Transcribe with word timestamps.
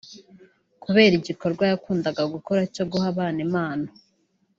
Kubera 0.83 1.13
igikorwa 1.19 1.63
yakundaga 1.71 2.23
gukora 2.33 2.61
cyo 2.73 2.83
guha 2.91 3.05
abana 3.13 3.39
impano 3.45 3.87